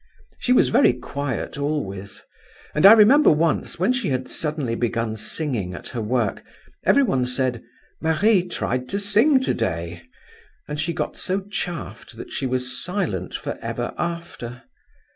[0.39, 5.89] "She was very quiet always—and I remember once, when she had suddenly begun singing at
[5.89, 6.43] her work,
[6.83, 7.61] everyone said,
[8.01, 10.01] 'Marie tried to sing today!'
[10.67, 14.63] and she got so chaffed that she was silent for ever after.